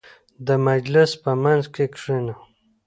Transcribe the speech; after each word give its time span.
•د 0.47 0.49
مجلس 0.67 1.11
په 1.23 1.31
منځ 1.43 1.63
کې 1.73 1.85
کښېنه. 1.93 2.33